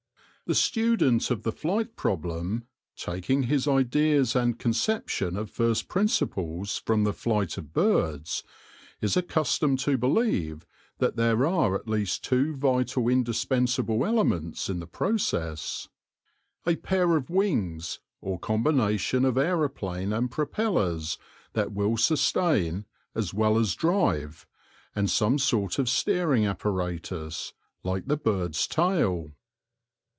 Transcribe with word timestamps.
The 0.47 0.55
student 0.55 1.31
of 1.31 1.43
the 1.43 1.53
flight 1.53 1.95
problem, 1.95 2.35
A 2.37 2.41
ROMANCE 2.41 2.57
OF 2.57 2.59
ANATOMY 2.59 3.05
109 3.05 3.21
taking 3.21 3.43
his 3.49 3.67
ideas 3.69 4.35
and 4.35 4.59
conception 4.59 5.37
of 5.37 5.49
first 5.49 5.87
principles 5.87 6.77
from 6.85 7.05
the 7.05 7.13
flight 7.13 7.57
of 7.57 7.71
birds, 7.71 8.43
is 8.99 9.15
accustomed 9.15 9.79
to 9.79 9.97
believe 9.97 10.65
that 10.97 11.15
there 11.15 11.45
are 11.45 11.73
at 11.73 11.87
least 11.87 12.25
two 12.25 12.53
vital 12.53 13.07
indispensable 13.07 14.05
elements 14.05 14.69
in 14.69 14.79
the 14.81 14.87
process— 14.87 15.87
a 16.67 16.75
pair 16.75 17.15
of 17.15 17.29
wings 17.29 18.01
or 18.19 18.37
combination 18.37 19.23
of 19.23 19.37
aeroplane 19.37 20.11
and 20.11 20.31
propellers 20.31 21.17
that 21.53 21.71
will 21.71 21.95
sustain 21.95 22.85
as 23.15 23.33
well 23.33 23.57
as 23.57 23.73
drive, 23.73 24.45
and 24.93 25.09
some 25.09 25.37
sort 25.39 25.79
of 25.79 25.87
steering 25.87 26.45
apparatus 26.45 27.53
like 27.85 28.07
the 28.07 28.17
bird's 28.17 28.67
tail. 28.67 29.31